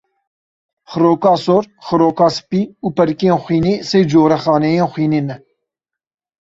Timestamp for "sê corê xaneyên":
3.89-4.87